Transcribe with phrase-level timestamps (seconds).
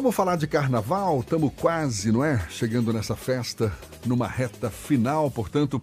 [0.00, 1.20] Vamos falar de carnaval?
[1.20, 2.42] Estamos quase, não é?
[2.48, 3.70] Chegando nessa festa,
[4.06, 5.80] numa reta final, portanto.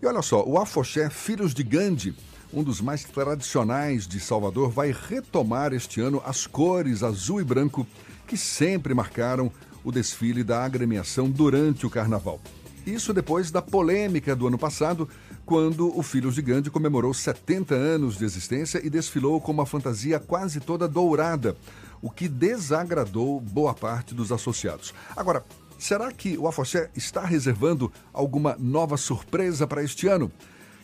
[0.00, 2.14] E olha só, o Afoxé Filhos de Gandhi,
[2.54, 7.84] um dos mais tradicionais de Salvador, vai retomar este ano as cores azul e branco
[8.24, 9.50] que sempre marcaram
[9.82, 12.40] o desfile da agremiação durante o carnaval.
[12.86, 15.08] Isso depois da polêmica do ano passado,
[15.44, 20.20] quando o Filhos de Gandhi comemorou 70 anos de existência e desfilou com uma fantasia
[20.20, 21.56] quase toda dourada,
[22.00, 24.94] o que desagradou boa parte dos associados.
[25.16, 25.44] Agora,
[25.78, 30.30] será que o Afoxé está reservando alguma nova surpresa para este ano?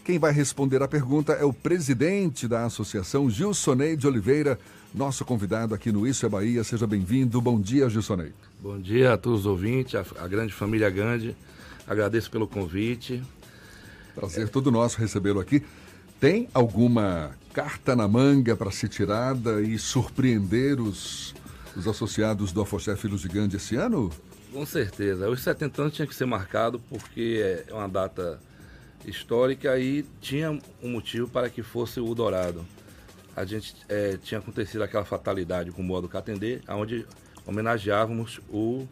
[0.05, 4.59] Quem vai responder a pergunta é o presidente da associação, Gilsonei de Oliveira,
[4.95, 6.63] nosso convidado aqui no Isso é Bahia.
[6.65, 7.41] Seja bem-vindo.
[7.41, 8.33] Bom dia, Gilsonei.
[8.61, 11.37] Bom dia a todos os ouvintes, a, a grande família Gandhi.
[11.87, 13.23] Agradeço pelo convite.
[14.15, 15.63] Prazer todo nosso recebê-lo aqui.
[16.23, 21.35] Tem alguma carta na manga para ser tirada e surpreender os,
[21.77, 24.09] os associados do Afoxé Filhos de Gandhi esse ano?
[24.53, 25.29] Com certeza.
[25.29, 28.39] Os 70 anos tinha que ser marcado porque é uma data
[29.05, 32.65] histórica e tinha um motivo para que fosse o Dourado.
[33.35, 37.05] A gente é, tinha acontecido aquela fatalidade com o modo Catendê, onde
[37.45, 38.87] homenageávamos o,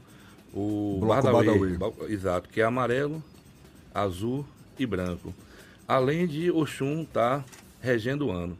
[0.53, 1.79] o Badawi.
[2.09, 3.23] Exato, que é amarelo,
[3.95, 4.45] azul
[4.77, 5.33] e branco.
[5.91, 7.45] Além de Oxum estar
[7.81, 8.57] regendo o ano.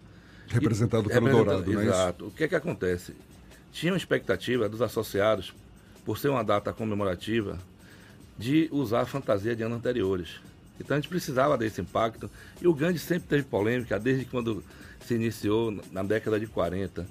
[0.49, 1.93] Representado E- pelo representa- Dourado, não é isso?
[1.95, 2.27] Exato.
[2.27, 3.15] O que é que acontece?
[3.71, 5.55] Tinha uma expectativa dos associados,
[6.05, 7.57] por ser uma data comemorativa,
[8.37, 10.41] de usar a fantasia de anos anteriores.
[10.81, 12.29] Então a gente precisava desse impacto.
[12.61, 14.65] E o Gandhi sempre teve polêmica, desde quando
[15.07, 17.07] se iniciou na década de 40.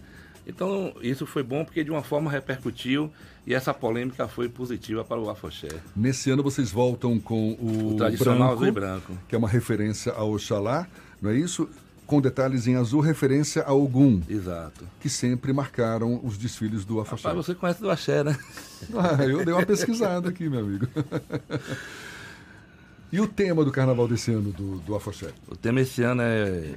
[0.49, 3.11] Então isso foi bom porque de uma forma repercutiu
[3.45, 5.69] e essa polêmica foi positiva para o Afoxé.
[5.95, 9.17] Nesse ano vocês voltam com o, O tradicional branco, azul e branco.
[9.27, 10.87] que é uma referência ao Oxalá,
[11.21, 11.69] não é isso?
[12.07, 14.83] Com detalhes em azul, referência ao Ogum, Exato.
[14.99, 17.27] que sempre marcaram os desfiles do Afoxé.
[17.27, 18.35] Rapaz, você conhece do Axé, né?
[18.95, 20.87] Ah, eu dei uma pesquisada aqui, meu amigo.
[23.11, 25.31] E o tema do carnaval desse ano do, do Afoxé?
[25.47, 26.75] O tema esse ano é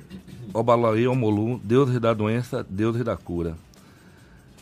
[0.55, 3.55] Obalaí Omolu, deuses da doença, deuses da cura.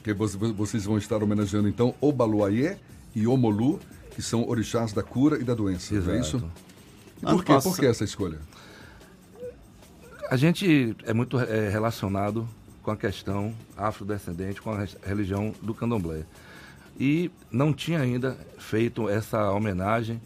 [0.03, 2.77] Que vo- vocês vão estar homenageando então Obaluayê
[3.15, 3.79] e Omolu,
[4.11, 6.37] que são orixás da cura e da doença, não é Exato.
[6.39, 6.51] isso?
[7.19, 8.39] E por passa- Por que essa escolha?
[10.31, 12.49] A gente é muito é, relacionado
[12.83, 16.23] com a questão afrodescendente, com a religião do candomblé.
[16.99, 20.21] E não tinha ainda feito essa homenagem.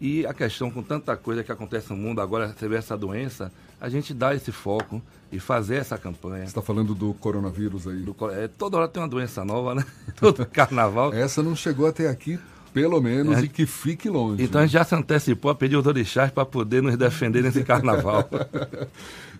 [0.00, 3.50] E a questão com tanta coisa que acontece no mundo, agora você vê essa doença,
[3.80, 5.00] a gente dá esse foco
[5.30, 6.44] e fazer essa campanha.
[6.44, 7.98] Você está falando do coronavírus aí.
[7.98, 9.84] Do é, toda hora tem uma doença nova, né?
[10.18, 11.12] Todo carnaval.
[11.12, 12.38] Essa não chegou até aqui,
[12.72, 13.42] pelo menos, É.
[13.42, 14.42] e que fique longe.
[14.42, 17.62] Então a gente já se antecipou a pedir os orixás para poder nos defender nesse
[17.64, 18.28] carnaval.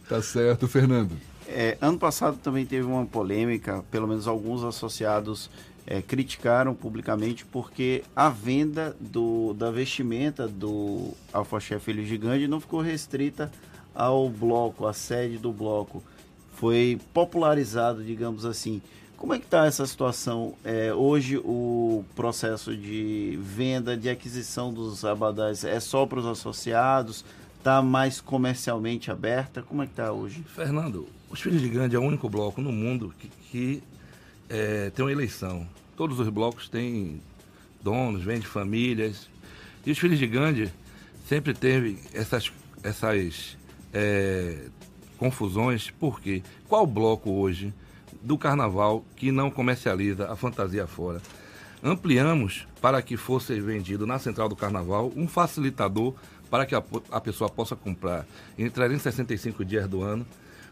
[0.09, 1.13] Tá certo, Fernando.
[1.47, 5.51] É, ano passado também teve uma polêmica, pelo menos alguns associados
[5.87, 12.81] é, criticaram publicamente porque a venda do, da vestimenta do Alfaxé Filho Gigante não ficou
[12.81, 13.51] restrita
[13.95, 16.03] ao bloco, à sede do bloco.
[16.55, 18.83] Foi popularizado, digamos assim.
[19.17, 20.55] Como é que está essa situação?
[20.65, 27.25] É, hoje o processo de venda, de aquisição dos abadás é só para os associados?
[27.59, 29.61] Está mais comercialmente aberta?
[29.61, 30.45] Como é que está hoje?
[30.55, 33.83] Fernando, os Filhos de Gandhi é o único bloco no mundo que, que,
[34.49, 35.67] é, tem uma eleição.
[35.97, 37.21] Todos os blocos têm
[37.83, 39.29] donos, vêm de famílias.
[39.85, 40.73] E os Filhos de Gandhi
[41.27, 43.58] sempre teve essas, essas
[43.93, 44.67] é,
[45.17, 45.91] confusões.
[45.91, 46.43] Por quê?
[46.69, 47.73] Qual bloco hoje
[48.23, 51.21] do carnaval que não comercializa a fantasia fora?
[51.83, 56.15] Ampliamos para que fosse vendido na central do carnaval um facilitador
[56.51, 58.27] para que a, a pessoa possa comprar
[58.57, 60.27] em 365 dias do ano.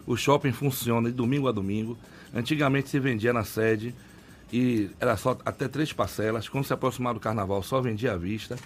[0.06, 1.96] O shopping funciona de domingo a domingo.
[2.34, 3.94] Antigamente se vendia na sede
[4.52, 6.48] e era só até três parcelas.
[6.48, 8.56] Quando se aproximava do carnaval, só vendia à vista.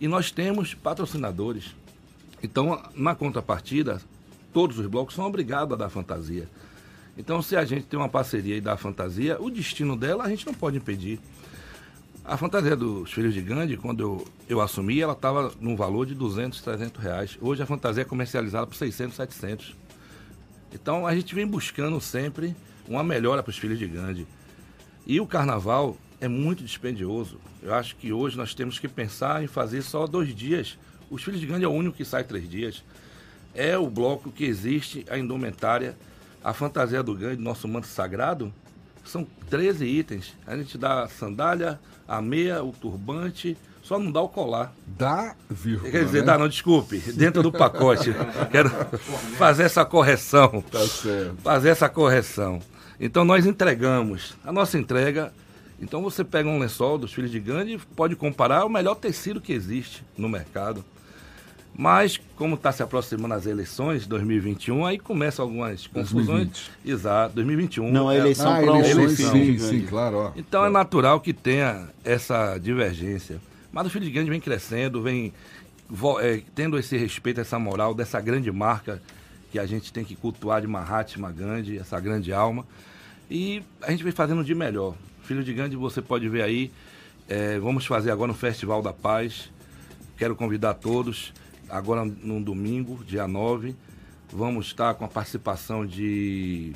[0.00, 1.74] E nós temos patrocinadores.
[2.42, 4.00] Então, na contrapartida,
[4.52, 6.48] todos os blocos são obrigados a dar fantasia.
[7.16, 10.46] Então, se a gente tem uma parceria e dá fantasia, o destino dela a gente
[10.46, 11.20] não pode impedir.
[12.24, 16.14] A fantasia dos Filhos de Gandhi, quando eu, eu assumi, ela estava num valor de
[16.14, 17.38] 200, 300 reais.
[17.40, 19.76] Hoje a fantasia é comercializada por 600, 700.
[20.72, 22.54] Então a gente vem buscando sempre
[22.88, 24.26] uma melhora para os Filhos de Gandhi.
[25.04, 27.38] E o carnaval é muito dispendioso.
[27.60, 30.78] Eu acho que hoje nós temos que pensar em fazer só dois dias.
[31.12, 32.82] Os Filhos de Gandhi é o único que sai três dias.
[33.54, 35.94] É o bloco que existe a indumentária,
[36.42, 38.50] a fantasia do Gandhi, nosso manto sagrado.
[39.04, 40.34] São 13 itens.
[40.46, 41.78] A gente dá a sandália,
[42.08, 44.72] a meia, o turbante, só não dá o colar.
[44.86, 46.26] Dá, vírgula, Quer dizer, né?
[46.26, 48.14] dá não, desculpe, dentro do pacote.
[48.50, 48.70] Quero
[49.36, 50.64] fazer essa correção.
[50.70, 51.36] Tá certo.
[51.42, 52.58] Fazer essa correção.
[52.98, 54.34] Então nós entregamos.
[54.42, 55.30] A nossa entrega
[55.78, 58.94] Então você pega um lençol dos filhos de Gandhi e pode comparar é o melhor
[58.94, 60.82] tecido que existe no mercado.
[61.74, 66.26] Mas, como está se aproximando as eleições de 2021, aí começam algumas confusões.
[66.48, 66.70] 2020.
[66.84, 67.90] Exato, 2021.
[67.90, 69.32] Não, a É- eleição Ah, para eleições, eleição.
[69.32, 70.16] sim, sim, claro.
[70.18, 70.32] Ó.
[70.36, 73.40] Então é natural que tenha essa divergência.
[73.72, 75.32] Mas o Filho de Gandhi vem crescendo, vem
[76.20, 79.00] é, tendo esse respeito, essa moral dessa grande marca
[79.50, 82.66] que a gente tem que cultuar de Mahatma Gandhi, essa grande alma.
[83.30, 84.94] E a gente vem fazendo de melhor.
[85.22, 86.70] Filho de Gandhi, você pode ver aí.
[87.28, 89.50] é, vamos fazer agora no Festival da Paz.
[90.18, 91.32] Quero convidar todos.
[91.72, 93.74] Agora no domingo, dia 9,
[94.30, 96.74] vamos estar com a participação de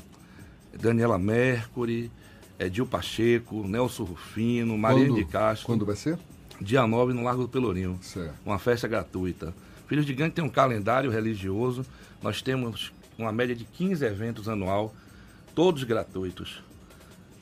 [0.73, 2.11] Daniela Mercury,
[2.59, 5.67] Edil Pacheco, Nelson Rufino, Maria de Castro.
[5.67, 6.19] Quando vai ser?
[6.63, 7.99] Dia 9 no Largo do Pelourinho.
[8.01, 8.33] Certo.
[8.43, 9.53] Uma festa gratuita.
[9.87, 11.85] Filhos de Gandhi tem um calendário religioso.
[12.23, 14.95] Nós temos uma média de 15 eventos anual,
[15.55, 16.63] todos gratuitos.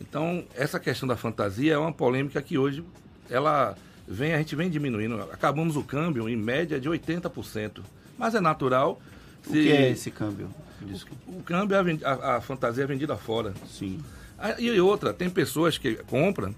[0.01, 2.83] Então, essa questão da fantasia é uma polêmica que hoje
[3.31, 5.21] ela vem, a gente vem diminuindo.
[5.33, 7.81] Acabamos o câmbio em média de 80%.
[8.19, 9.01] Mas é natural.
[9.47, 10.49] O que é esse câmbio?
[10.81, 11.23] Desculpa.
[11.29, 13.53] O câmbio, é a, a- a fantasia é vendida fora.
[13.69, 14.01] Sim.
[14.39, 16.55] Ah, E outra, tem pessoas que compram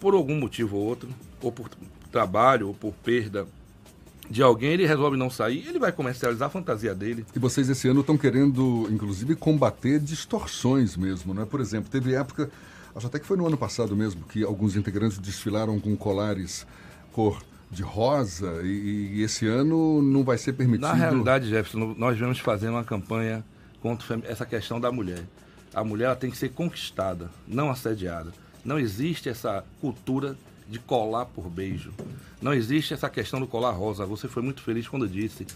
[0.00, 1.08] por algum motivo ou outro,
[1.40, 1.68] ou por
[2.10, 3.46] trabalho, ou por perda
[4.30, 7.24] de alguém, ele resolve não sair, ele vai comercializar a fantasia dele.
[7.34, 11.44] E vocês esse ano estão querendo, inclusive, combater distorções mesmo, né?
[11.48, 12.50] Por exemplo, teve época,
[12.94, 16.66] acho até que foi no ano passado mesmo, que alguns integrantes desfilaram com colares
[17.12, 20.88] cor de rosa e, e esse ano não vai ser permitido.
[20.88, 23.42] Na realidade, Jefferson, nós vamos fazer uma campanha
[23.80, 25.24] contra essa questão da mulher.
[25.74, 28.30] A mulher tem que ser conquistada, não assediada.
[28.62, 30.36] Não existe essa cultura
[30.68, 31.92] de colar por beijo.
[32.40, 34.04] Não existe essa questão do colar rosa.
[34.04, 35.46] Você foi muito feliz quando disse.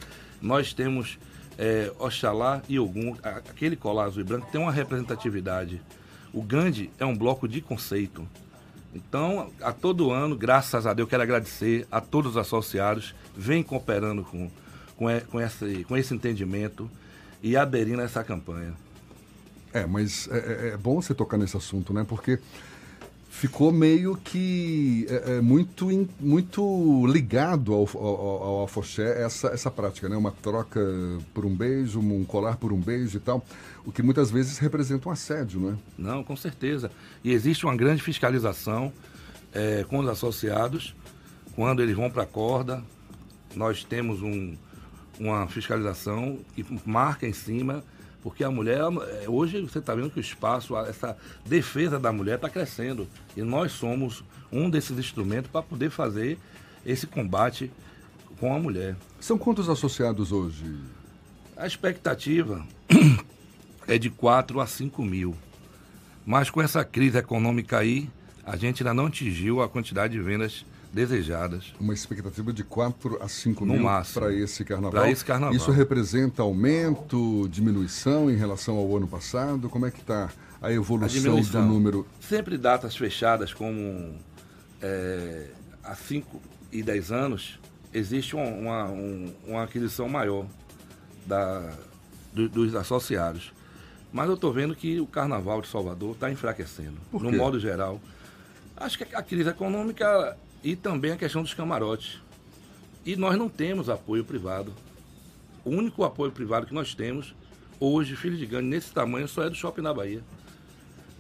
[0.40, 1.18] Nós temos
[1.58, 5.80] é, Oxalá e Ogum, aquele colar azul e branco tem uma representatividade.
[6.36, 8.28] O Gandhi é um bloco de conceito.
[8.94, 14.22] Então, a todo ano, graças a Deus, quero agradecer a todos os associados, vem cooperando
[14.22, 14.50] com,
[14.96, 16.90] com, com, esse, com esse entendimento
[17.42, 18.74] e aderindo a essa campanha.
[19.72, 22.04] É, mas é, é- é bom você tocar nesse assunto, né?
[22.06, 22.38] Porque
[23.38, 29.70] ficou meio que é, é, muito, in- muito ligado ao, ao, ao afoxé essa, essa
[29.70, 30.16] prática, né?
[30.16, 30.80] Uma troca
[31.34, 33.44] por um beijo, um colar por um beijo e tal,
[33.84, 35.76] o que muitas vezes representa um assédio, né?
[35.98, 36.90] Não, com certeza.
[37.22, 38.90] E existe uma grande fiscalização
[39.52, 40.94] eh, com os associados.
[41.54, 42.82] Quando eles vão para a corda,
[43.54, 44.56] nós temos um-
[45.20, 47.84] uma fiscalização que marca em cima,
[48.26, 52.34] porque a mulher, eh, hoje você está vendo que o espaço, essa defesa da mulher
[52.34, 53.06] está crescendo.
[53.36, 56.36] E nós somos um desses instrumentos para poder fazer
[56.84, 57.70] esse combate
[58.40, 58.96] com a mulher.
[59.20, 60.64] São quantos associados hoje?
[61.56, 62.66] A expectativa
[63.86, 65.36] é de 4 a 5 mil.
[66.26, 68.10] Mas com essa crise econômica aí,
[68.44, 71.74] a gente ainda não atingiu a quantidade de vendas desejadas.
[71.80, 73.82] Uma expectativa de 4 a 5 No mil
[74.14, 74.90] para esse carnaval.
[75.02, 75.54] Pra esse carnaval.
[75.56, 79.68] Isso representa aumento, diminuição em relação ao ano passado?
[79.68, 80.30] Como é que está
[80.60, 81.66] a A evolução do diminuição.
[81.66, 82.06] número?
[82.20, 84.14] Sempre datas fechadas, como
[84.80, 85.48] é,
[85.84, 86.40] há 5
[86.72, 87.58] e 10 anos,
[87.92, 90.46] existe uma, uma, um- uma aquisição maior
[91.26, 91.72] da,
[92.32, 93.52] do- dos associados.
[94.12, 98.00] Mas eu estou vendo que o Carnaval de Salvador está enfraquecendo, Por no modo geral.
[98.76, 100.36] Acho que a crise econômica
[100.66, 102.20] e também a questão dos camarotes.
[103.04, 104.72] E nós não temos apoio privado.
[105.64, 107.36] O único apoio privado que nós temos
[107.78, 110.24] hoje, Filho de Gandhi, nesse tamanho, só é do Shopping na Bahia.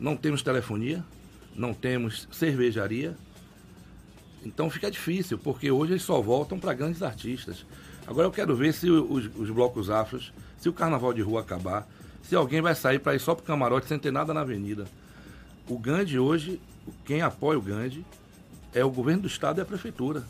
[0.00, 1.04] Não temos telefonia,
[1.54, 3.16] não temos cervejaria.
[4.44, 7.64] Então fica difícil, porque hoje eles só voltam para grandes artistas.
[8.04, 11.86] Agora eu quero ver se os, os blocos afros, se o carnaval de rua acabar,
[12.20, 14.88] se alguém vai sair para ir só para o camarote sem ter nada na avenida.
[15.68, 16.60] O Gandhi hoje,
[17.04, 18.04] quem apoia o Gandhi
[18.76, 20.22] é o governo do estado e a prefeitura.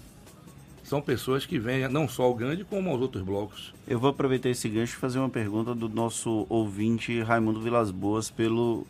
[0.85, 3.75] São pessoas que vêm não só ao Gandhi, como aos outros blocos.
[3.88, 8.31] Eu vou aproveitar esse gancho e fazer uma pergunta do nosso ouvinte Raimundo Vilas Boas
[8.31, 8.87] pelo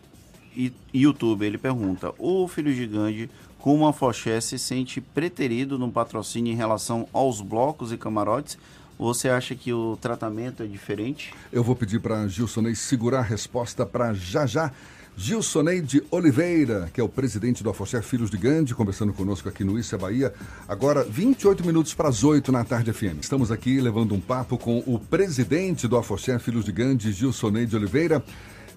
[0.92, 1.46] YouTube.
[1.46, 6.56] Ele pergunta: O filho de Gandhi, como a Foché, se sente preterido no patrocínio em
[6.56, 8.58] relação aos blocos e camarotes?
[8.98, 11.32] Você acha que o tratamento é diferente?
[11.50, 14.70] Eu vou pedir para Gilsonei segurar a resposta para já já.
[15.18, 19.64] Gilsonei de Oliveira, que é o presidente do Afoxé Filhos de Gandhi, conversando conosco aqui
[19.64, 20.32] no Isso é Bahia.
[20.68, 23.20] Agora, 28 minutos para as 8 na tarde FM.
[23.22, 27.74] Estamos aqui levando um papo com o presidente do Afoxé Filhos de Gandhi, Gilsonei de
[27.74, 28.22] Oliveira.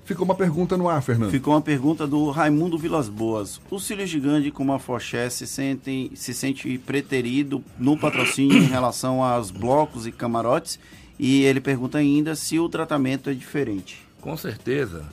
[0.05, 1.29] Ficou uma pergunta no ar, Fernando.
[1.29, 3.60] Ficou uma pergunta do Raimundo Vilas Boas.
[3.69, 8.67] Os filhos de Gandhi, como a Foché, se, sentem, se sente preterido no patrocínio em
[8.67, 10.79] relação aos blocos e camarotes?
[11.19, 14.08] E ele pergunta ainda se o tratamento é diferente.
[14.22, 15.05] Com certeza.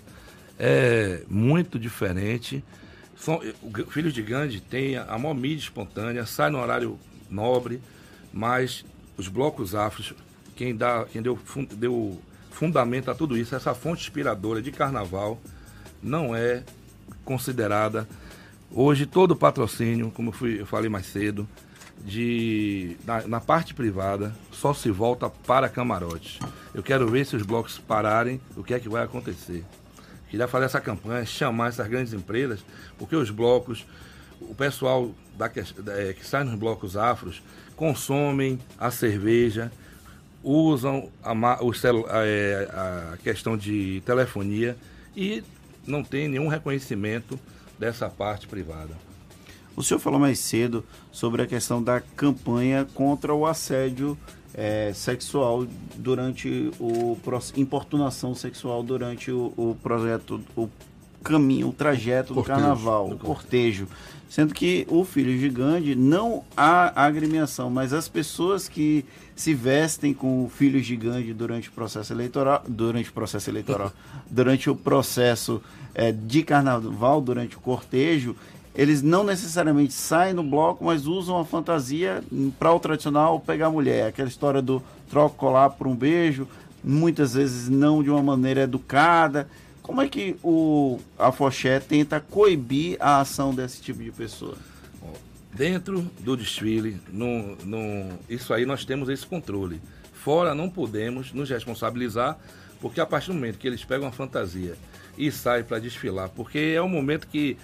[0.58, 2.64] É muito diferente.
[3.16, 6.98] São, o Filhos de Gandhi tem a maior mídia espontânea, sai no horário
[7.30, 7.80] nobre,
[8.32, 8.84] mas
[9.16, 10.14] os blocos afros,
[10.54, 11.38] quem, dá, quem deu,
[11.72, 12.20] deu
[12.50, 15.40] fundamento a tudo isso, essa fonte inspiradora de carnaval,
[16.02, 16.62] não é
[17.24, 18.06] considerada.
[18.70, 21.48] Hoje, todo o patrocínio, como eu, fui, eu falei mais cedo,
[22.04, 26.38] de, na, na, parte privada, só se volta para camarotes.
[26.74, 29.64] Eu quero ver se os blocos pararem, o que é que vai acontecer.
[30.36, 32.62] Queria fazer essa campanha, chamar essas grandes empresas,
[32.98, 33.86] porque os blocos,
[34.38, 37.42] o pessoal da, é, que sai nos blocos afros,
[37.74, 39.72] consomem a cerveja,
[40.44, 41.32] usam a,
[41.64, 44.76] o a, é, a questão de telefonia
[45.16, 45.42] e
[45.86, 47.40] não tem nenhum reconhecimento
[47.78, 48.92] dessa parte privada.
[49.74, 54.18] O senhor falou mais cedo sobre a questão da campanha contra o assédio
[54.56, 57.16] é, sexual durante o
[57.56, 60.68] importunação sexual durante o, o projeto, o
[61.22, 63.86] caminho, o trajeto do carnaval, do o cortejo.
[64.28, 69.04] Sendo que o filho gigante não há agremiação, mas as pessoas que
[69.36, 73.92] se vestem com o filho gigante durante o processo eleitoral, durante o processo eleitoral,
[74.28, 75.62] durante o processo
[75.94, 78.34] é, de carnaval, durante o cortejo,
[78.76, 82.22] eles não necessariamente saem no bloco, mas usam a fantasia
[82.58, 84.08] para o tradicional pegar a mulher.
[84.08, 86.46] Aquela história do troco colar por um beijo,
[86.84, 89.48] muitas vezes não de uma maneira educada.
[89.82, 94.56] Como é que o Afoxé tenta coibir a ação desse tipo de pessoa?
[95.54, 99.80] Dentro do desfile, no, no, isso aí nós temos esse controle.
[100.12, 102.36] Fora não podemos nos responsabilizar,
[102.78, 104.76] porque a partir do momento que eles pegam a fantasia
[105.16, 107.56] e saem para desfilar, porque é o momento que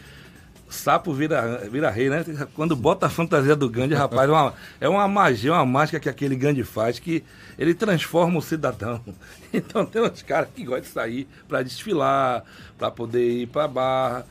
[0.73, 2.25] sapo vira, vira rei, né?
[2.55, 6.09] Quando bota a fantasia do Gandhi, rapaz, é uma, é uma magia, uma mágica que
[6.09, 7.23] aquele Gandhi faz, que
[7.59, 9.00] ele transforma o cidadão.
[9.55, 12.43] Então tem uns caras que gostam de sair para desfilar,
[12.79, 14.26] para poder ir para barra,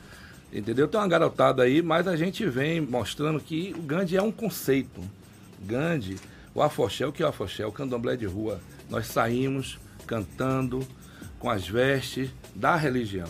[0.52, 0.88] entendeu?
[0.88, 5.00] Tem uma garotada aí, mas a gente vem mostrando que o Gandhi é um conceito.
[5.64, 6.18] Gandhi,
[6.52, 7.64] o afoxé, o que é o afoxé?
[7.64, 8.60] O candomblé de rua.
[8.90, 10.84] Nós saímos cantando
[11.38, 13.28] com as vestes da religião.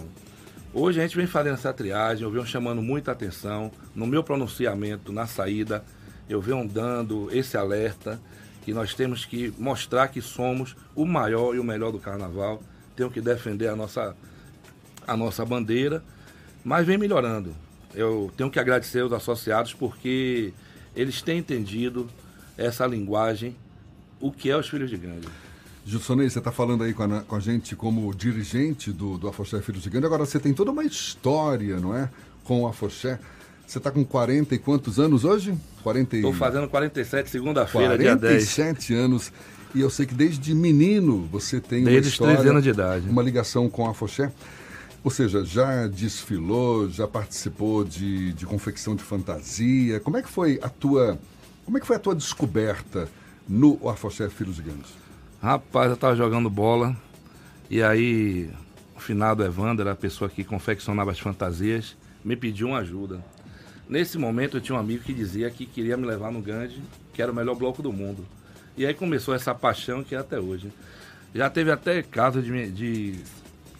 [0.74, 3.70] Hoje a gente vem fazendo essa triagem, eu venho chamando muita atenção.
[3.94, 5.84] No meu pronunciamento, na saída,
[6.30, 8.18] eu venho dando esse alerta
[8.64, 12.62] que nós temos que mostrar que somos o maior e o melhor do carnaval.
[12.96, 14.16] Temos que defender a nossa,
[15.06, 16.02] a nossa bandeira,
[16.64, 17.54] mas vem melhorando.
[17.94, 20.54] Eu tenho que agradecer aos associados porque
[20.96, 22.08] eles têm entendido
[22.56, 23.54] essa linguagem,
[24.18, 25.28] o que é os filhos de Gandhi.
[25.84, 29.60] Gilsonei, você está falando aí com a, com a, gente como dirigente do, do Afoxé
[29.60, 30.06] Filhos de Gandhi.
[30.06, 32.08] Agora, você tem toda uma história, não é?
[32.44, 33.18] Com o Afoxé.
[33.66, 35.56] Você está com 40 e quantos anos hoje?
[35.82, 38.44] 40 Estou fazendo 47, segunda-feira, dia 10.
[38.44, 39.32] 47 anos.
[39.74, 43.08] E eu sei que desde menino você tem desde uma história, 13 anos de idade.
[43.08, 44.30] uma ligação com a Afoxé.
[45.02, 49.98] Ou seja, já desfilou, já participou de, de confecção de fantasia.
[49.98, 51.18] Como é que foi a tua,
[51.64, 53.08] como é que foi a tua descoberta
[53.48, 55.01] no Afoxé Filhos de Gandhi?
[55.42, 56.96] Rapaz, eu tava jogando bola
[57.68, 58.48] e aí
[58.94, 63.20] o finado Evandro, a pessoa que confeccionava as fantasias, me pediu uma ajuda.
[63.88, 66.80] Nesse momento eu tinha um amigo que dizia que queria me levar no Gandhi,
[67.12, 68.24] que era o melhor bloco do mundo.
[68.76, 70.72] E aí começou essa paixão que é até hoje.
[71.34, 73.20] Já teve até caso de, de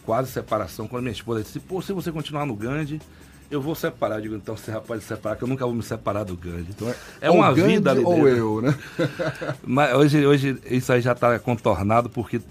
[0.05, 3.01] quase separação quando minha esposa disse, pô, se você continuar no Gandhi,
[3.53, 4.15] eu vou separar.
[4.15, 6.67] Eu digo, então você pode separar, que eu nunca vou me separar do Gandhi.
[6.69, 8.75] Então é, é uma Gandhi vida ali ou eu, né?
[9.63, 12.41] Mas hoje, hoje isso aí já está contornado, porque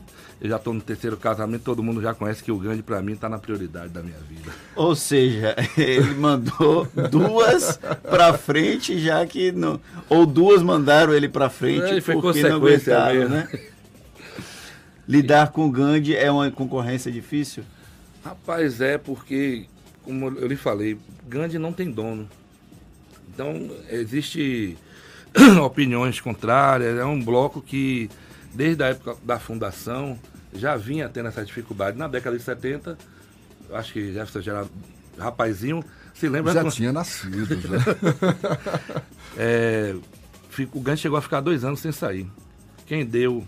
[0.40, 3.12] eu já estou no terceiro casamento, todo mundo já conhece que o Gandhi, para mim,
[3.12, 4.52] está na prioridade da minha vida.
[4.76, 9.80] Ou seja, ele mandou duas para frente, já que não.
[10.08, 13.34] Ou duas mandaram ele para frente, é, foi porque não aguentaram, mesmo.
[13.34, 13.48] né?
[15.08, 17.64] Lidar com o Gandhi é uma concorrência difícil?
[18.24, 19.66] Rapaz, é porque
[20.04, 22.28] como eu lhe falei, Gandhi não tem dono.
[23.32, 24.76] Então, existe
[25.62, 28.10] opiniões contrárias, é um bloco que,
[28.52, 30.18] desde a época da fundação,
[30.54, 31.96] já vinha tendo essa dificuldade.
[31.96, 32.98] Na década de 70,
[33.72, 34.66] acho que Jefferson já era
[35.18, 36.52] rapazinho, se lembra...
[36.52, 37.78] Já tinha nascido, já.
[39.36, 39.94] é,
[40.72, 42.26] o Gandhi chegou a ficar dois anos sem sair.
[42.86, 43.46] Quem deu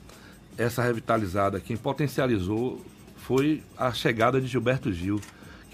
[0.57, 2.85] essa revitalizada, quem potencializou,
[3.17, 5.21] foi a chegada de Gilberto Gil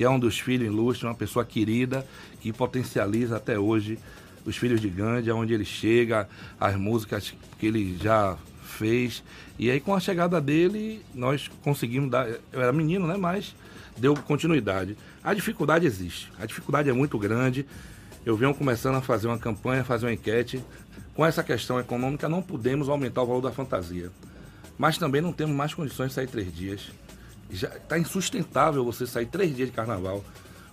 [0.01, 2.07] que é um dos filhos ilustres, uma pessoa querida,
[2.41, 3.99] que potencializa até hoje
[4.47, 6.27] os filhos de Gandhi, aonde ele chega,
[6.59, 9.23] as músicas que ele já fez.
[9.59, 12.27] E aí com a chegada dele, nós conseguimos dar.
[12.27, 13.19] Eu era menino, né?
[13.19, 13.55] Mas
[13.95, 14.97] deu continuidade.
[15.23, 16.33] A dificuldade existe.
[16.41, 17.67] A dificuldade é muito grande.
[18.25, 20.65] Eu venho começando a fazer uma campanha, fazer uma enquete.
[21.15, 24.11] Com essa questão econômica, não podemos aumentar o valor da fantasia.
[24.79, 26.91] Mas também não temos mais condições de sair três dias
[27.53, 30.25] já está insustentável você sair três dias de carnaval.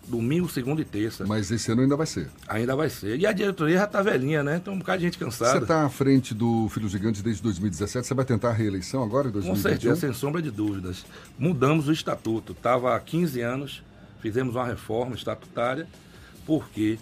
[0.07, 1.25] domingo, segunda e terça.
[1.25, 2.29] Mas esse ano ainda vai ser.
[2.48, 3.19] Ainda vai ser.
[3.19, 4.62] E a diretoria já está velhinha, né?
[4.63, 5.51] Tem um bocado de gente cansada.
[5.51, 8.07] Você está à frente do Filho Gigante desde 2017.
[8.07, 9.53] Você vai tentar a reeleição agora, em 2021?
[9.53, 11.05] Com certeza, sem sombra de dúvidas.
[11.38, 12.53] Mudamos o estatuto.
[12.53, 13.84] Estava há 15 anos,
[14.22, 15.86] fizemos uma reforma estatutária,
[16.46, 16.98] porque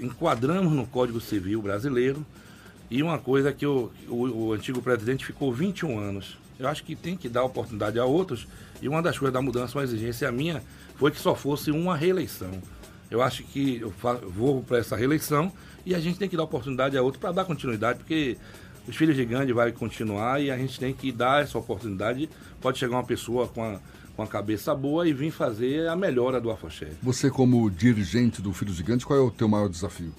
[0.00, 2.26] enquadramos no Código Civil brasileiro
[2.90, 6.36] e uma coisa que o, o, o antigo presidente ficou 21 anos.
[6.60, 8.46] Eu acho que tem que dar oportunidade a outros.
[8.82, 10.62] E uma das coisas da mudança, uma exigência minha,
[10.96, 12.50] foi que só fosse uma reeleição.
[13.10, 13.92] Eu acho que eu
[14.28, 15.50] vou para essa reeleição
[15.84, 18.36] e a gente tem que dar oportunidade a outro para dar continuidade, porque
[18.86, 22.28] os filhos de Gandhi vai continuar e a gente tem que dar essa oportunidade.
[22.60, 23.80] Pode chegar uma pessoa com a,
[24.14, 26.88] com a cabeça boa e vir fazer a melhora do Afoxé.
[27.02, 30.12] Você, como dirigente do Filhos Gigantes, qual é o teu maior desafio?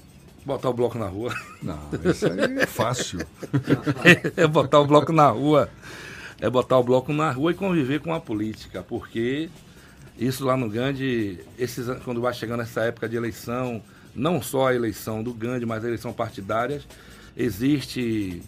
[0.44, 1.34] Botar o bloco na rua.
[1.62, 1.78] Não,
[2.10, 3.20] isso aí é fácil.
[4.36, 5.70] é botar o bloco na rua.
[6.42, 9.48] É botar o bloco na rua e conviver com a política, porque
[10.18, 13.82] isso lá no Gandhi, esses, quando vai chegando essa época de eleição,
[14.14, 16.82] não só a eleição do Gandhi, mas a eleição partidária,
[17.38, 18.42] existe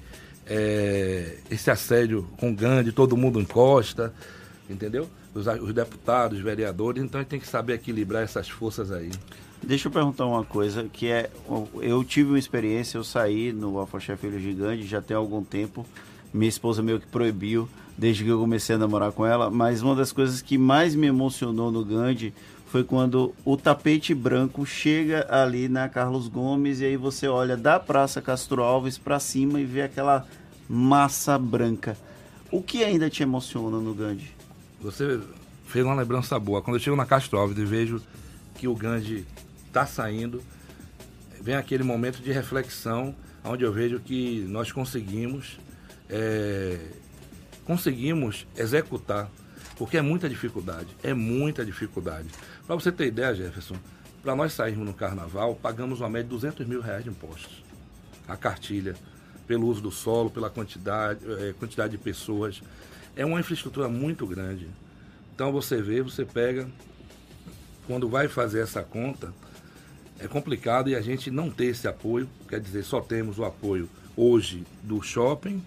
[0.46, 4.14] é, esse assédio com o Gandhi, todo mundo encosta,
[4.70, 5.10] entendeu?
[5.34, 9.12] Os, os deputados, os vereadores, então a gente tem que saber equilibrar essas forças aí.
[9.62, 11.30] Deixa eu perguntar uma coisa, que é,
[11.82, 15.86] eu tive uma experiência, eu saí no Alfa Filho Gigante já tem algum tempo,
[16.34, 19.96] minha esposa meio que proibiu, desde que eu comecei a namorar com ela, mas uma
[19.96, 22.34] das coisas que mais me emocionou no Gandhi
[22.68, 27.80] foi quando o tapete branco chega ali na Carlos Gomes e aí você olha da
[27.80, 30.26] Praça Castro Alves para cima e vê aquela
[30.68, 31.96] massa branca.
[32.52, 34.32] O que ainda te emociona no Gandhi?
[34.82, 35.20] Você
[35.68, 36.62] fez uma lembrança boa.
[36.62, 38.02] Quando eu chego na Castro Alves e vejo
[38.56, 39.26] que o Gandhi
[39.68, 40.42] está saindo,
[41.40, 45.60] vem aquele momento de reflexão onde eu vejo que nós conseguimos
[46.10, 46.80] é,
[47.66, 49.30] conseguimos executar,
[49.78, 52.28] porque é muita dificuldade, é muita dificuldade.
[52.66, 53.76] Para você ter ideia, Jefferson,
[54.22, 57.64] para nós sairmos no carnaval, pagamos uma média de 200 mil reais de impostos.
[58.28, 58.96] A cartilha,
[59.46, 62.62] pelo uso do solo, pela quantidade, é, quantidade de pessoas.
[63.16, 64.68] É uma infraestrutura muito grande.
[65.36, 66.68] Então você vê, você pega,
[67.86, 69.34] quando vai fazer essa conta,
[70.20, 73.90] é complicado e a gente não ter esse apoio, quer dizer, só temos o apoio
[74.16, 75.62] hoje do shopping,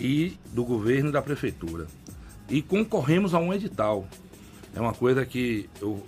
[0.00, 1.86] e do governo e da prefeitura.
[2.48, 4.08] E concorremos a um edital.
[4.74, 6.04] É uma coisa que eu,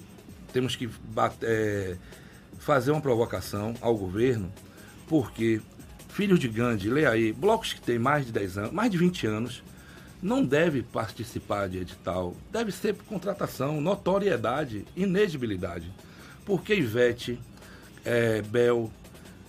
[0.53, 1.97] temos que bater, é,
[2.59, 4.51] fazer uma provocação ao governo,
[5.07, 5.61] porque
[6.09, 9.27] filhos de Gandhi, lê aí, blocos que têm mais de 10 anos, mais de 20
[9.27, 9.63] anos,
[10.23, 12.35] não deve participar de edital.
[12.51, 15.93] Deve ser por contratação, notoriedade, inegibilidade.
[16.45, 17.39] Porque Ivete,
[18.05, 18.91] é, Bel,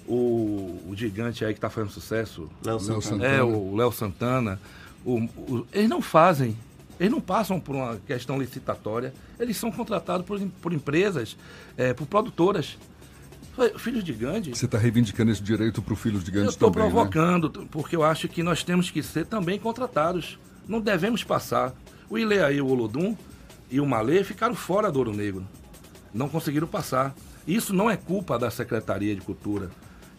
[0.08, 3.26] o, o gigante aí que está fazendo sucesso, Léo Santana.
[3.26, 4.60] É, o Léo Santana,
[5.06, 6.58] o, o, eles não fazem,
[7.00, 11.38] eles não passam por uma questão licitatória, eles são contratados por, por empresas,
[11.78, 12.78] é, por produtoras.
[13.78, 14.56] Filhos de Gandhi.
[14.56, 17.62] Você está reivindicando esse direito para o Filhos de Gandhi eu também, Eu estou provocando,
[17.62, 17.68] né?
[17.70, 20.40] porque eu acho que nós temos que ser também contratados.
[20.68, 21.72] Não devemos passar.
[22.10, 23.16] O Ileaí, o Olodum
[23.70, 25.46] e o Malê ficaram fora do Ouro Negro.
[26.12, 27.14] Não conseguiram passar.
[27.48, 29.70] Isso não é culpa da Secretaria de Cultura.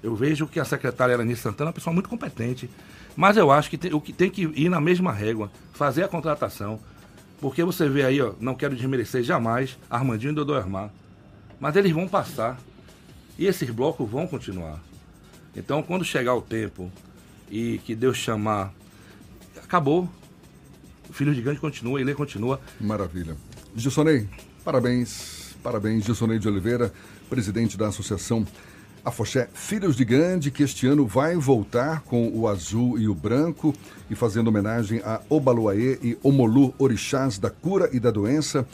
[0.05, 2.69] Eu vejo que a secretária Eleni Santana é uma pessoa muito competente.
[3.17, 6.09] Mas eu acho que tem, o que tem que ir na mesma régua, fazer a
[6.09, 6.79] contratação.
[7.41, 10.91] Porque você vê aí, ó, não quero desmerecer jamais Armandinho e Dodô Armar.
[11.59, 12.61] Mas eles vão passar.
[13.39, 14.79] E esses blocos vão continuar.
[15.57, 16.93] Então, quando chegar o tempo
[17.51, 18.75] e que Deus chamar,
[19.57, 20.07] acabou.
[21.13, 22.61] Filho Gigante continua, ele continua.
[22.79, 23.39] Maravilha.
[23.75, 24.29] Gilsonei,
[24.63, 25.57] parabéns.
[25.63, 26.93] Parabéns, Gilsonei de Oliveira,
[27.31, 28.47] presidente da Associação
[29.05, 33.15] a Foché Filhos de Gandhi, que este ano vai voltar com o azul e o
[33.15, 33.75] branco
[34.11, 38.67] e fazendo homenagem a Obaluaê e Omolu, orixás da cura e da doença.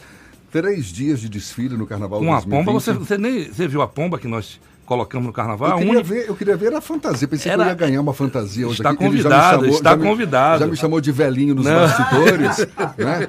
[0.53, 2.65] Três dias de desfile no Carnaval Uma 2020.
[2.65, 5.71] pomba, você, você, nem, você viu a pomba que nós colocamos no carnaval.
[5.71, 6.09] Eu queria, única...
[6.09, 7.29] ver, eu queria ver a fantasia.
[7.29, 7.63] Pensei Era...
[7.63, 9.05] que eu ia ganhar uma fantasia hoje está aqui.
[9.05, 10.55] Convidado, chamou, está já convidado.
[10.55, 11.79] Me, já me chamou de velhinho nos Não.
[11.79, 12.59] bastidores.
[12.99, 13.29] né?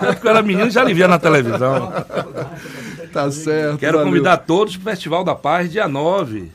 [0.00, 1.92] É eu era menino já lhe via na televisão.
[3.16, 3.78] Tá certo.
[3.78, 4.12] Quero valeu.
[4.12, 6.52] convidar todos para o Festival da Paz, dia 9.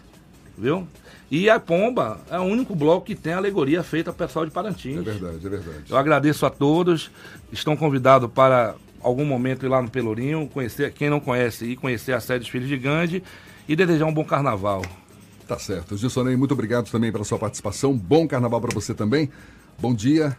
[0.56, 0.88] Viu?
[1.32, 4.52] E a Pomba é o único bloco que tem alegoria feita para o pessoal de
[4.52, 5.00] Parantins.
[5.00, 5.84] É verdade, é verdade.
[5.90, 7.10] Eu agradeço a todos.
[7.52, 12.14] Estão convidados para algum momento ir lá no Pelourinho, conhecer, quem não conhece, e conhecer
[12.14, 13.24] a sede dos Filhos de Gandhi
[13.68, 14.84] e desejar um bom carnaval.
[15.48, 15.98] Tá certo.
[15.98, 17.98] Gilsonei, muito obrigado também pela sua participação.
[17.98, 19.32] Bom carnaval para você também.
[19.80, 20.38] Bom dia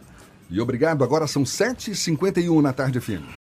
[0.48, 1.02] e obrigado.
[1.02, 3.41] Agora são 7h51 na tarde, FM.